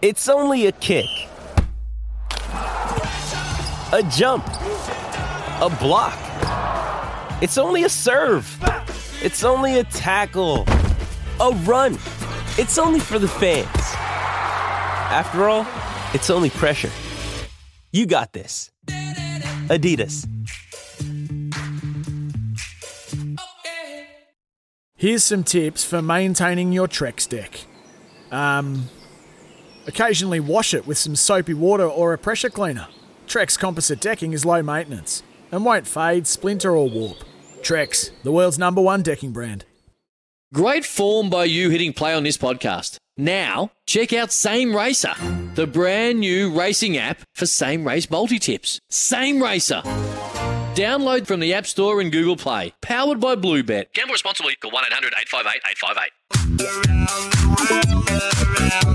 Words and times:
It's 0.00 0.28
only 0.28 0.66
a 0.66 0.72
kick, 0.72 1.08
a 2.52 4.08
jump, 4.12 4.46
a 4.46 5.76
block. 5.80 6.16
It's 7.42 7.58
only 7.58 7.82
a 7.82 7.88
serve. 7.88 8.46
It's 9.20 9.42
only 9.42 9.80
a 9.80 9.82
tackle, 9.82 10.66
a 11.40 11.50
run. 11.64 11.94
It's 12.58 12.78
only 12.78 13.00
for 13.00 13.18
the 13.18 13.26
fans. 13.26 13.66
After 15.10 15.48
all, 15.48 15.66
it's 16.14 16.30
only 16.30 16.50
pressure. 16.50 16.92
You 17.90 18.06
got 18.06 18.32
this. 18.32 18.70
Adidas. 19.66 20.28
Here's 24.94 25.24
some 25.24 25.42
tips 25.42 25.82
for 25.82 26.00
maintaining 26.00 26.72
your 26.72 26.86
Trex 26.86 27.28
deck. 27.28 27.62
Um, 28.30 28.88
occasionally 29.88 30.38
wash 30.38 30.72
it 30.74 30.86
with 30.86 30.98
some 30.98 31.16
soapy 31.16 31.54
water 31.54 31.86
or 31.86 32.12
a 32.12 32.18
pressure 32.18 32.50
cleaner. 32.50 32.86
Trex 33.26 33.58
composite 33.58 34.00
decking 34.00 34.32
is 34.32 34.44
low 34.44 34.62
maintenance 34.62 35.22
and 35.50 35.64
won't 35.64 35.86
fade, 35.86 36.26
splinter, 36.26 36.76
or 36.76 36.88
warp. 36.88 37.24
Trex, 37.60 38.10
the 38.22 38.30
world's 38.30 38.58
number 38.58 38.80
one 38.80 39.02
decking 39.02 39.32
brand. 39.32 39.64
Great 40.54 40.84
form 40.84 41.28
by 41.28 41.44
you 41.44 41.70
hitting 41.70 41.92
play 41.92 42.14
on 42.14 42.22
this 42.22 42.38
podcast. 42.38 42.96
Now, 43.16 43.72
check 43.84 44.12
out 44.12 44.30
Same 44.30 44.74
Racer, 44.76 45.14
the 45.54 45.66
brand 45.66 46.20
new 46.20 46.56
racing 46.56 46.96
app 46.96 47.20
for 47.34 47.46
same 47.46 47.84
race 47.86 48.08
multi 48.08 48.38
tips. 48.38 48.80
Same 48.88 49.42
Racer. 49.42 49.82
Download 50.74 51.26
from 51.26 51.40
the 51.40 51.52
App 51.52 51.66
Store 51.66 52.00
and 52.00 52.12
Google 52.12 52.36
Play. 52.36 52.72
Powered 52.80 53.18
by 53.18 53.34
Bluebet. 53.34 53.92
Gamble 53.92 54.12
responsibly. 54.12 54.54
Call 54.54 54.70
1 54.70 54.84
800 54.86 55.12
858 55.18 55.60
858. 58.46 58.87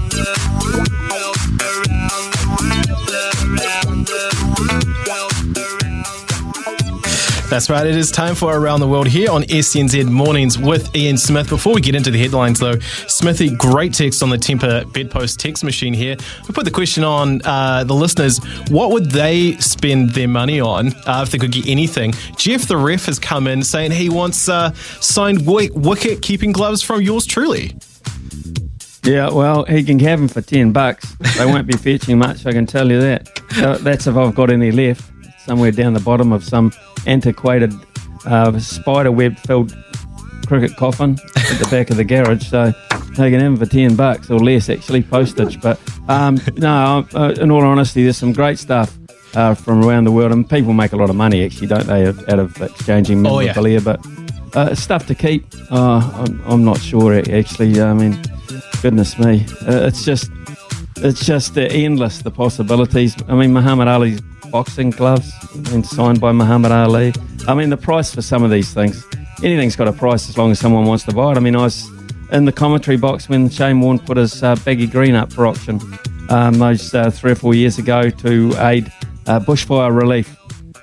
That's 7.54 7.70
right. 7.70 7.86
It 7.86 7.96
is 7.96 8.10
time 8.10 8.34
for 8.34 8.58
Around 8.58 8.80
the 8.80 8.88
World 8.88 9.06
here 9.06 9.30
on 9.30 9.44
SENZ 9.44 10.10
Mornings 10.10 10.58
with 10.58 10.96
Ian 10.96 11.20
Smith. 11.20 11.50
Before 11.50 11.72
we 11.76 11.82
get 11.82 11.94
into 11.94 12.10
the 12.10 12.18
headlines, 12.18 12.60
though, 12.60 12.80
Smithy, 12.80 13.56
great 13.56 13.94
text 13.94 14.24
on 14.24 14.32
the 14.32 14.40
Temper 14.40 14.84
Bedpost 14.92 15.40
text 15.40 15.64
machine 15.64 15.94
here. 15.94 16.16
We 16.48 16.54
put 16.56 16.66
the 16.66 16.72
question 16.72 17.04
on 17.04 17.44
uh, 17.46 17.84
the 17.84 17.94
listeners 17.94 18.40
what 18.70 18.90
would 18.90 19.12
they 19.12 19.56
spend 19.58 20.16
their 20.16 20.28
money 20.28 20.60
on 20.60 20.94
uh, 21.06 21.22
if 21.28 21.30
they 21.30 21.38
could 21.38 21.52
get 21.52 21.68
anything? 21.68 22.14
Jeff, 22.38 22.68
the 22.68 22.76
ref, 22.76 23.06
has 23.06 23.20
come 23.20 23.46
in 23.46 23.62
saying 23.62 23.92
he 23.92 24.10
wants 24.10 24.50
uh, 24.50 24.74
signed 24.74 25.46
wicket 25.46 26.24
keeping 26.24 26.54
gloves 26.54 26.82
from 26.82 27.04
yours 27.04 27.28
truly. 27.28 27.78
Yeah, 29.04 29.30
well, 29.30 29.64
he 29.66 29.84
can 29.84 30.00
have 30.00 30.18
them 30.18 30.28
for 30.28 30.42
10 30.42 30.72
bucks. 30.72 31.16
They 31.38 31.46
won't 31.46 31.68
be 31.68 31.78
fetching 31.78 32.18
much, 32.18 32.48
I 32.48 32.52
can 32.52 32.66
tell 32.66 32.90
you 32.90 33.00
that. 33.00 33.30
So 33.52 33.76
that's 33.76 34.08
if 34.08 34.16
I've 34.16 34.34
got 34.34 34.50
any 34.50 34.72
left, 34.72 35.13
somewhere 35.46 35.72
down 35.72 35.94
the 35.94 36.00
bottom 36.00 36.32
of 36.32 36.44
some 36.44 36.72
antiquated 37.06 37.74
uh, 38.26 38.58
spider 38.60 39.12
web 39.12 39.38
filled 39.40 39.76
cricket 40.46 40.76
coffin 40.78 41.18
at 41.36 41.60
the 41.60 41.68
back 41.70 41.90
of 41.90 41.98
the 41.98 42.04
garage. 42.04 42.48
So 42.48 42.74
taking 43.16 43.40
them 43.40 43.58
for 43.58 43.66
10 43.66 43.96
bucks 43.96 44.30
or 44.30 44.40
less, 44.40 44.70
actually, 44.70 45.04
postage. 45.04 45.62
But 45.62 45.80
um, 46.08 46.40
no, 46.56 47.08
uh, 47.14 47.36
in 47.40 47.52
all 47.52 47.64
honesty, 47.64 48.04
there's 48.04 48.18
some 48.18 48.34
great 48.34 48.60
stuff. 48.60 48.98
Uh, 49.36 49.56
from 49.56 49.84
around 49.84 50.04
the 50.04 50.12
world, 50.12 50.32
and 50.32 50.48
people 50.48 50.74
make 50.74 50.94
a 50.94 50.96
lot 50.96 51.10
of 51.10 51.16
money, 51.16 51.44
actually, 51.44 51.66
don't 51.66 51.88
they, 51.88 52.06
out 52.06 52.38
of 52.38 52.62
exchanging 52.62 53.20
memorabilia? 53.20 53.80
Oh, 53.84 53.92
yeah. 53.92 53.98
But 53.98 54.56
uh, 54.56 54.76
stuff 54.76 55.08
to 55.08 55.16
keep, 55.16 55.44
uh, 55.72 56.08
I'm, 56.14 56.40
I'm, 56.46 56.64
not 56.64 56.80
sure 56.80 57.16
actually. 57.16 57.82
I 57.82 57.94
mean, 57.94 58.22
goodness 58.84 59.18
me, 59.18 59.44
uh, 59.68 59.88
it's 59.88 60.06
just 60.06 60.30
it's 60.98 61.26
just 61.26 61.58
endless 61.58 62.22
the 62.22 62.30
possibilities. 62.30 63.16
I 63.28 63.34
mean, 63.34 63.54
Muhammad 63.54 63.88
Ali's 63.88 64.22
boxing 64.54 64.92
gloves 64.92 65.34
and 65.74 65.84
signed 65.84 66.22
by 66.22 66.32
Muhammad 66.32 66.72
Ali. 66.72 67.12
I 67.48 67.56
mean, 67.56 67.72
the 67.72 67.76
price 67.76 68.14
for 68.14 68.22
some 68.22 68.44
of 68.44 68.52
these 68.52 68.72
things, 68.72 69.04
anything's 69.44 69.76
got 69.76 69.88
a 69.88 69.92
price 69.92 70.30
as 70.30 70.38
long 70.38 70.52
as 70.52 70.60
someone 70.60 70.86
wants 70.86 71.04
to 71.06 71.12
buy 71.12 71.32
it. 71.32 71.38
I 71.38 71.40
mean, 71.40 71.56
I 71.56 71.64
was 71.64 71.90
in 72.32 72.46
the 72.46 72.52
commentary 72.52 72.98
box 72.98 73.28
when 73.28 73.50
Shane 73.50 73.82
Warne 73.82 73.98
put 73.98 74.16
his 74.16 74.44
uh, 74.44 74.56
baggy 74.58 74.86
green 74.86 75.16
up 75.16 75.34
for 75.34 75.48
auction 75.48 75.82
um, 76.30 76.60
those 76.60 76.94
uh, 76.94 77.10
three 77.10 77.32
or 77.32 77.36
four 77.36 77.56
years 77.56 77.80
ago 77.80 78.12
to 78.12 78.54
aid 78.60 78.94
uh, 79.26 79.40
bushfire 79.40 79.94
relief. 79.94 80.38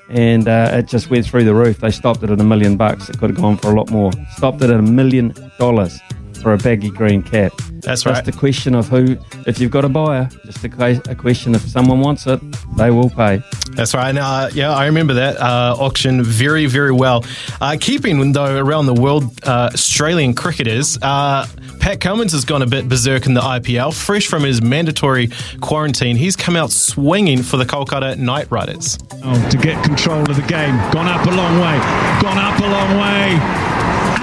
And 0.08 0.48
uh, 0.48 0.72
it 0.74 0.88
just 0.88 1.08
went 1.08 1.24
through 1.24 1.44
the 1.44 1.54
roof. 1.54 1.78
They 1.78 1.92
stopped 1.92 2.24
it 2.24 2.30
at 2.30 2.40
a 2.40 2.44
million 2.44 2.76
bucks. 2.76 3.08
It 3.08 3.18
could 3.18 3.30
have 3.30 3.38
gone 3.38 3.56
for 3.56 3.68
a 3.68 3.74
lot 3.74 3.88
more. 3.92 4.10
Stopped 4.36 4.62
it 4.62 4.70
at 4.70 4.80
a 4.80 4.82
million 4.82 5.32
dollars 5.60 6.00
for 6.40 6.52
a 6.52 6.58
baggy 6.58 6.90
green 6.90 7.22
cap. 7.22 7.52
That's 7.80 8.04
right. 8.04 8.24
Just 8.24 8.36
a 8.36 8.38
question 8.38 8.74
of 8.74 8.88
who, 8.88 9.16
if 9.46 9.58
you've 9.58 9.70
got 9.70 9.84
a 9.84 9.88
buyer, 9.88 10.28
just 10.44 10.64
a, 10.64 11.10
a 11.10 11.14
question 11.14 11.54
if 11.54 11.62
someone 11.62 12.00
wants 12.00 12.26
it, 12.26 12.40
they 12.76 12.90
will 12.90 13.10
pay. 13.10 13.42
That's 13.72 13.94
right. 13.94 14.08
And, 14.10 14.18
uh, 14.18 14.50
yeah, 14.52 14.74
I 14.74 14.86
remember 14.86 15.14
that 15.14 15.38
uh, 15.38 15.76
auction 15.78 16.22
very, 16.22 16.66
very 16.66 16.92
well. 16.92 17.24
Uh, 17.60 17.76
keeping, 17.80 18.32
though, 18.32 18.58
around 18.58 18.86
the 18.86 18.94
world, 18.94 19.24
uh, 19.44 19.70
Australian 19.72 20.34
cricketers, 20.34 20.98
uh, 21.02 21.46
Pat 21.80 22.00
Cummins 22.00 22.32
has 22.32 22.44
gone 22.44 22.62
a 22.62 22.66
bit 22.66 22.88
berserk 22.88 23.26
in 23.26 23.34
the 23.34 23.40
IPL. 23.40 23.94
Fresh 23.94 24.26
from 24.26 24.42
his 24.42 24.60
mandatory 24.60 25.30
quarantine, 25.60 26.16
he's 26.16 26.36
come 26.36 26.56
out 26.56 26.70
swinging 26.70 27.42
for 27.42 27.56
the 27.56 27.64
Kolkata 27.64 28.18
Knight 28.18 28.50
Riders. 28.50 28.98
Oh, 29.24 29.48
to 29.50 29.56
get 29.56 29.82
control 29.84 30.20
of 30.28 30.36
the 30.36 30.42
game. 30.42 30.76
Gone 30.92 31.06
up 31.06 31.26
a 31.26 31.30
long 31.30 31.54
way. 31.60 31.78
Gone 32.20 32.38
up 32.38 32.58
a 32.60 32.68
long 32.68 33.00
way. 33.00 33.38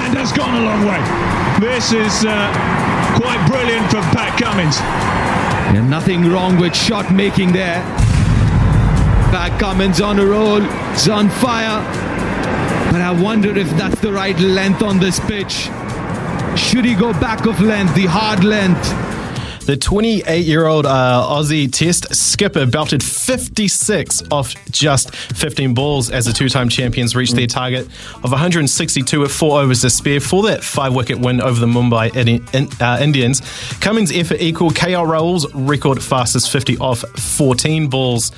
And 0.05 0.17
has 0.17 0.31
gone 0.31 0.61
a 0.61 0.65
long 0.65 0.85
way. 0.85 1.36
This 1.59 1.91
is 1.91 2.23
uh, 2.23 3.17
quite 3.19 3.43
brilliant 3.49 3.89
from 3.89 4.03
Pat 4.13 4.39
Cummins. 4.39 4.77
Yeah, 5.73 5.87
nothing 5.87 6.29
wrong 6.29 6.59
with 6.59 6.75
shot 6.75 7.11
making 7.11 7.51
there. 7.51 7.81
Pat 9.31 9.59
Cummins 9.59 9.99
on 9.99 10.19
a 10.19 10.25
roll, 10.25 10.61
it's 10.91 11.09
on 11.09 11.29
fire. 11.29 11.81
But 12.91 13.01
I 13.01 13.09
wonder 13.11 13.57
if 13.57 13.69
that's 13.71 13.99
the 14.01 14.13
right 14.13 14.39
length 14.39 14.83
on 14.83 14.99
this 14.99 15.19
pitch. 15.21 15.69
Should 16.55 16.85
he 16.85 16.93
go 16.93 17.11
back 17.13 17.47
of 17.47 17.59
length, 17.59 17.95
the 17.95 18.05
hard 18.05 18.43
length? 18.43 18.85
The 19.67 19.75
28 19.75 20.45
year 20.45 20.65
old 20.65 20.85
uh, 20.85 21.27
Aussie 21.29 21.69
Test 21.69 22.15
skipper 22.15 22.65
belted 22.65 23.03
56 23.03 24.23
off 24.31 24.55
just 24.71 25.13
15 25.13 25.73
balls 25.73 26.09
as 26.09 26.23
the 26.23 26.31
two 26.31 26.47
time 26.47 26.69
champions 26.69 27.17
reached 27.17 27.35
their 27.35 27.47
target 27.47 27.85
of 28.23 28.31
162 28.31 29.19
with 29.19 29.29
four 29.29 29.59
overs 29.59 29.81
to 29.81 29.89
spare 29.89 30.21
for 30.21 30.43
that 30.43 30.63
five 30.63 30.95
wicket 30.95 31.19
win 31.19 31.41
over 31.41 31.59
the 31.59 31.65
Mumbai 31.65 32.15
uh, 32.81 33.03
Indians. 33.03 33.41
Cummins' 33.81 34.13
effort 34.13 34.39
equaled 34.39 34.73
KL 34.73 35.05
Rahul's 35.05 35.53
record 35.53 36.01
fastest 36.01 36.49
50 36.49 36.77
off 36.77 36.99
14 36.99 37.89
balls 37.89 38.31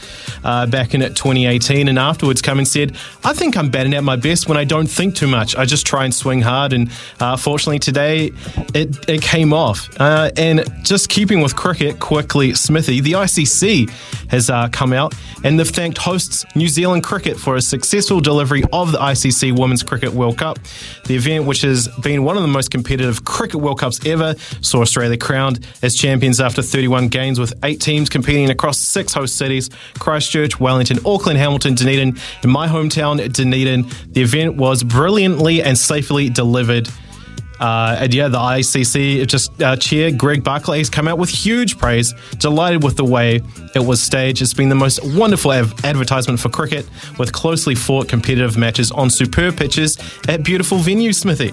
uh, 0.43 0.65
back 0.65 0.95
in 0.95 1.01
2018. 1.01 1.89
And 1.89 1.99
afterwards, 1.99 2.41
Cummins 2.41 2.71
said, 2.71 2.97
I 3.23 3.33
think 3.33 3.55
I'm 3.55 3.69
batting 3.69 3.93
at 3.93 4.03
my 4.03 4.15
best 4.15 4.47
when 4.47 4.57
I 4.57 4.63
don't 4.63 4.87
think 4.87 5.13
too 5.13 5.27
much. 5.27 5.55
I 5.55 5.65
just 5.65 5.85
try 5.85 6.05
and 6.05 6.13
swing 6.13 6.41
hard. 6.41 6.73
And 6.73 6.89
uh, 7.19 7.37
fortunately, 7.37 7.77
today 7.77 8.31
it, 8.73 9.07
it 9.07 9.21
came 9.21 9.53
off. 9.53 9.89
Uh, 9.99 10.31
and 10.35 10.67
just 10.83 11.07
keep 11.09 11.18
keeping 11.19 11.41
with 11.41 11.53
cricket, 11.53 11.99
quickly, 11.99 12.53
Smithy, 12.53 13.01
the 13.01 13.11
ICC 13.11 13.89
has 14.29 14.49
uh, 14.49 14.69
come 14.71 14.93
out 14.93 15.13
and 15.43 15.59
they've 15.59 15.67
thanked 15.67 15.97
hosts 15.97 16.45
New 16.55 16.69
Zealand 16.69 17.03
Cricket 17.03 17.35
for 17.35 17.57
a 17.57 17.61
successful 17.61 18.21
delivery 18.21 18.63
of 18.71 18.93
the 18.93 18.97
ICC 18.99 19.59
Women's 19.59 19.83
Cricket 19.83 20.13
World 20.13 20.37
Cup. 20.37 20.59
The 21.07 21.17
event, 21.17 21.43
which 21.43 21.59
has 21.63 21.89
been 22.03 22.23
one 22.23 22.37
of 22.37 22.41
the 22.41 22.47
most 22.47 22.71
competitive 22.71 23.25
cricket 23.25 23.59
World 23.59 23.81
Cups 23.81 23.99
ever, 24.05 24.33
saw 24.61 24.79
Australia 24.79 25.17
crowned 25.17 25.67
as 25.81 25.93
champions 25.93 26.39
after 26.39 26.61
31 26.61 27.09
games 27.09 27.37
with 27.37 27.53
eight 27.65 27.81
teams 27.81 28.07
competing 28.07 28.49
across 28.49 28.77
six 28.77 29.11
host 29.11 29.35
cities 29.35 29.69
Christchurch, 29.99 30.57
Wellington, 30.57 30.99
Auckland, 31.05 31.37
Hamilton, 31.37 31.75
Dunedin, 31.75 32.17
in 32.43 32.49
my 32.49 32.69
hometown, 32.69 33.17
Dunedin. 33.33 33.89
The 34.13 34.21
event 34.21 34.55
was 34.55 34.85
brilliantly 34.85 35.61
and 35.61 35.77
safely 35.77 36.29
delivered. 36.29 36.87
Uh, 37.59 37.97
and 37.99 38.13
yeah, 38.13 38.27
the 38.27 38.37
ICC 38.37 39.27
just 39.27 39.61
uh, 39.61 39.75
chair 39.75 40.11
Greg 40.11 40.43
Barclay 40.43 40.77
has 40.77 40.89
come 40.89 41.07
out 41.07 41.17
with 41.17 41.29
huge 41.29 41.77
praise, 41.77 42.13
delighted 42.37 42.83
with 42.83 42.95
the 42.95 43.05
way 43.05 43.41
it 43.75 43.85
was 43.85 44.01
staged. 44.01 44.41
It's 44.41 44.53
been 44.53 44.69
the 44.69 44.75
most 44.75 44.99
wonderful 45.15 45.51
av- 45.51 45.73
advertisement 45.83 46.39
for 46.39 46.49
cricket, 46.49 46.89
with 47.17 47.33
closely 47.33 47.75
fought 47.75 48.07
competitive 48.07 48.57
matches 48.57 48.91
on 48.91 49.09
superb 49.09 49.57
pitches 49.57 49.97
at 50.27 50.43
beautiful 50.43 50.77
venues. 50.77 51.15
Smithy. 51.15 51.51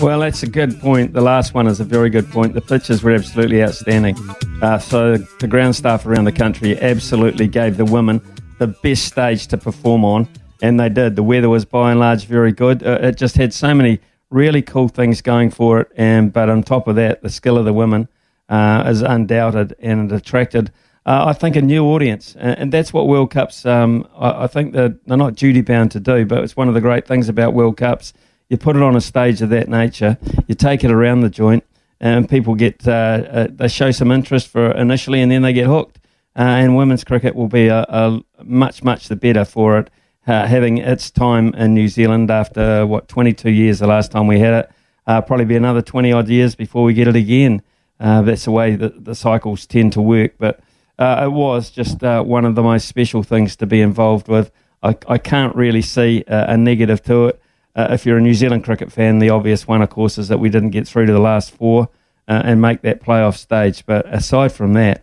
Well, 0.00 0.20
that's 0.20 0.42
a 0.42 0.48
good 0.48 0.78
point. 0.80 1.12
The 1.12 1.20
last 1.20 1.54
one 1.54 1.66
is 1.66 1.80
a 1.80 1.84
very 1.84 2.10
good 2.10 2.28
point. 2.30 2.52
The 2.52 2.60
pitches 2.60 3.02
were 3.02 3.12
absolutely 3.12 3.62
outstanding. 3.62 4.16
Uh, 4.60 4.78
so 4.78 5.16
the 5.16 5.46
ground 5.46 5.76
staff 5.76 6.04
around 6.04 6.24
the 6.24 6.32
country 6.32 6.78
absolutely 6.80 7.46
gave 7.46 7.76
the 7.76 7.84
women 7.84 8.20
the 8.58 8.66
best 8.66 9.04
stage 9.04 9.46
to 9.48 9.56
perform 9.56 10.04
on, 10.04 10.28
and 10.62 10.78
they 10.78 10.88
did. 10.88 11.16
The 11.16 11.22
weather 11.22 11.48
was 11.48 11.64
by 11.64 11.92
and 11.92 12.00
large 12.00 12.26
very 12.26 12.52
good. 12.52 12.82
Uh, 12.84 12.98
it 13.02 13.16
just 13.16 13.36
had 13.36 13.54
so 13.54 13.72
many 13.72 14.00
really 14.30 14.62
cool 14.62 14.88
things 14.88 15.20
going 15.20 15.50
for 15.50 15.80
it. 15.80 15.92
And 15.96 16.32
but 16.32 16.48
on 16.48 16.62
top 16.62 16.88
of 16.88 16.96
that, 16.96 17.22
the 17.22 17.30
skill 17.30 17.58
of 17.58 17.64
the 17.64 17.72
women 17.72 18.08
uh, 18.48 18.84
is 18.86 19.02
undoubted 19.02 19.74
and 19.78 20.10
it 20.10 20.14
attracted. 20.14 20.72
Uh, 21.06 21.26
I 21.26 21.32
think 21.34 21.54
a 21.54 21.60
new 21.60 21.84
audience, 21.84 22.34
and, 22.38 22.58
and 22.58 22.72
that's 22.72 22.92
what 22.92 23.06
World 23.06 23.30
Cups. 23.30 23.66
Um, 23.66 24.08
I, 24.16 24.44
I, 24.44 24.46
think 24.46 24.72
that 24.72 25.04
they're 25.06 25.18
not 25.18 25.34
duty 25.34 25.60
bound 25.60 25.90
to 25.90 26.00
do, 26.00 26.24
but 26.24 26.42
it's 26.42 26.56
one 26.56 26.66
of 26.66 26.72
the 26.72 26.80
great 26.80 27.06
things 27.06 27.28
about 27.28 27.52
World 27.52 27.76
Cups. 27.76 28.14
You 28.48 28.56
put 28.56 28.74
it 28.74 28.82
on 28.82 28.96
a 28.96 29.02
stage 29.02 29.42
of 29.42 29.50
that 29.50 29.68
nature, 29.68 30.16
you 30.46 30.54
take 30.54 30.82
it 30.82 30.90
around 30.90 31.20
the 31.20 31.28
joint, 31.28 31.62
and 32.00 32.26
people 32.26 32.54
get 32.54 32.88
uh, 32.88 32.90
uh, 32.90 33.48
they 33.50 33.68
show 33.68 33.90
some 33.90 34.10
interest 34.10 34.48
for 34.48 34.70
initially, 34.70 35.20
and 35.20 35.30
then 35.30 35.42
they 35.42 35.52
get 35.52 35.66
hooked. 35.66 35.98
Uh, 36.36 36.42
and 36.42 36.74
women's 36.74 37.04
cricket 37.04 37.34
will 37.34 37.48
be 37.48 37.68
a, 37.68 37.82
a 37.82 38.20
much 38.42 38.82
much 38.82 39.08
the 39.08 39.16
better 39.16 39.44
for 39.44 39.78
it, 39.78 39.90
uh, 40.26 40.46
having 40.46 40.78
its 40.78 41.10
time 41.10 41.54
in 41.54 41.74
New 41.74 41.88
Zealand 41.88 42.30
after 42.30 42.86
what 42.86 43.08
22 43.08 43.50
years 43.50 43.78
the 43.78 43.86
last 43.86 44.10
time 44.10 44.26
we 44.26 44.38
had 44.38 44.54
it. 44.54 44.70
Uh, 45.06 45.20
probably 45.20 45.44
be 45.44 45.56
another 45.56 45.82
20 45.82 46.12
odd 46.12 46.28
years 46.28 46.54
before 46.54 46.84
we 46.84 46.94
get 46.94 47.08
it 47.08 47.16
again. 47.16 47.62
Uh, 48.00 48.22
that's 48.22 48.44
the 48.44 48.50
way 48.50 48.74
that 48.74 49.04
the 49.04 49.14
cycles 49.14 49.66
tend 49.66 49.92
to 49.92 50.00
work, 50.00 50.34
but. 50.38 50.60
it 50.98 51.32
was 51.32 51.70
just 51.70 52.02
one 52.02 52.44
of 52.44 52.54
the 52.54 52.62
most 52.62 52.86
special 52.86 53.22
things 53.22 53.56
to 53.56 53.66
be 53.66 53.80
involved 53.80 54.28
with. 54.28 54.50
I, 54.82 54.96
I 55.08 55.18
can't 55.18 55.54
really 55.56 55.82
see 55.82 56.24
a 56.28 56.56
negative 56.56 57.02
to 57.04 57.26
it. 57.28 57.40
Uh, 57.76 57.88
if 57.90 58.06
you're 58.06 58.18
a 58.18 58.20
New 58.20 58.34
Zealand 58.34 58.64
cricket 58.64 58.92
fan, 58.92 59.18
the 59.18 59.30
obvious 59.30 59.66
one, 59.66 59.82
of 59.82 59.90
course, 59.90 60.16
is 60.16 60.28
that 60.28 60.38
we 60.38 60.48
didn't 60.48 60.70
get 60.70 60.86
through 60.86 61.06
to 61.06 61.12
the 61.12 61.18
last 61.18 61.50
four 61.50 61.88
uh, 62.28 62.42
and 62.44 62.60
make 62.60 62.82
that 62.82 63.02
playoff 63.02 63.36
stage. 63.36 63.84
But 63.84 64.06
aside 64.12 64.52
from 64.52 64.74
that, 64.74 65.02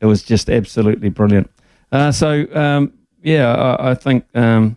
it 0.00 0.06
was 0.06 0.22
just 0.22 0.48
absolutely 0.48 1.08
brilliant. 1.08 1.50
Uh, 1.90 2.12
so 2.12 2.46
um, 2.54 2.92
yeah, 3.22 3.52
I, 3.52 3.90
I 3.90 3.94
think 3.94 4.24
um, 4.34 4.76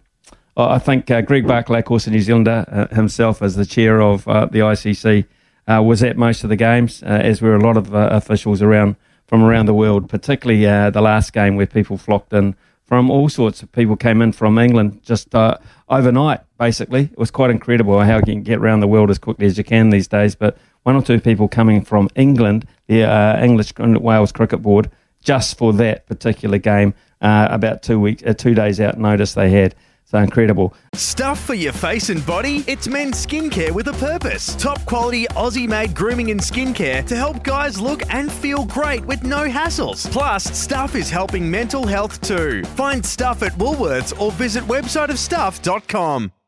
I 0.57 0.79
think 0.79 1.11
uh, 1.11 1.21
Greg 1.21 1.47
Barclay, 1.47 1.79
of 1.79 1.85
course, 1.85 2.07
a 2.07 2.11
New 2.11 2.21
Zealander 2.21 2.65
uh, 2.67 2.95
himself, 2.95 3.41
as 3.41 3.55
the 3.55 3.65
chair 3.65 4.01
of 4.01 4.27
uh, 4.27 4.45
the 4.45 4.59
ICC, 4.59 5.25
was 5.67 6.03
at 6.03 6.15
most 6.17 6.43
of 6.43 6.49
the 6.49 6.55
games, 6.55 7.03
as 7.03 7.41
were 7.41 7.55
a 7.55 7.61
lot 7.61 7.77
of 7.77 7.93
officials 7.93 8.61
around 8.61 8.95
from 9.27 9.43
around 9.43 9.65
the 9.65 9.73
world, 9.73 10.07
particularly 10.07 10.63
the 10.91 11.01
last 11.01 11.33
game 11.33 11.55
where 11.55 11.65
people 11.65 11.97
flocked 11.97 12.31
in 12.33 12.55
from 12.85 13.09
all 13.09 13.27
sorts 13.29 13.63
of 13.63 13.71
people 13.71 13.95
came 13.95 14.21
in 14.21 14.31
from 14.31 14.57
England 14.57 15.01
just 15.03 15.33
uh, 15.33 15.57
overnight, 15.89 16.41
basically. 16.57 17.03
It 17.11 17.17
was 17.17 17.31
quite 17.31 17.49
incredible 17.49 17.99
how 18.01 18.17
you 18.17 18.23
can 18.23 18.43
get 18.43 18.59
around 18.59 18.79
the 18.79 18.87
world 18.87 19.09
as 19.09 19.17
quickly 19.17 19.47
as 19.47 19.57
you 19.57 19.63
can 19.63 19.89
these 19.89 20.07
days. 20.07 20.35
But 20.35 20.57
one 20.83 20.95
or 20.95 21.01
two 21.01 21.19
people 21.19 21.47
coming 21.47 21.83
from 21.83 22.09
England, 22.15 22.67
the 22.87 23.03
uh, 23.03 23.43
English 23.43 23.73
Wales 23.77 24.31
Cricket 24.31 24.61
Board, 24.61 24.91
just 25.23 25.57
for 25.57 25.73
that 25.73 26.05
particular 26.05 26.59
game, 26.59 26.93
uh, 27.21 27.47
about 27.49 27.83
two 27.83 27.99
weeks, 27.99 28.23
uh, 28.25 28.33
two 28.33 28.53
days 28.53 28.79
out 28.79 28.97
notice 28.97 29.33
they 29.33 29.49
had. 29.49 29.75
So 30.07 30.19
incredible. 30.19 30.75
Stuff 30.93 31.39
for 31.39 31.55
your 31.55 31.73
face 31.73 32.09
and 32.09 32.23
body? 32.27 32.63
It's 32.67 32.87
men's 32.87 33.25
skincare 33.25 33.71
with 33.71 33.87
a 33.87 33.93
purpose. 33.93 34.55
Top 34.55 34.79
quality 34.85 35.25
Aussie 35.29 35.67
made 35.67 35.95
grooming 35.95 36.29
and 36.29 36.39
skincare 36.39 37.03
to 37.07 37.15
help 37.15 37.43
guys 37.43 37.81
look 37.81 38.03
and 38.13 38.31
feel 38.31 38.65
great 38.65 39.03
with 39.05 39.23
no 39.23 39.49
hassles. 39.49 40.09
Plus, 40.11 40.43
Stuff 40.43 40.93
is 40.93 41.09
helping 41.09 41.49
mental 41.49 41.87
health 41.87 42.21
too. 42.21 42.63
Find 42.75 43.03
Stuff 43.03 43.41
at 43.41 43.53
Woolworths 43.53 44.19
or 44.21 44.31
visit 44.31 44.63
websiteofstuff.com. 44.65 46.31